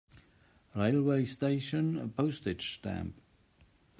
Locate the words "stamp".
2.73-3.21